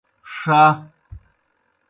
ݜہ۔ 0.35 0.59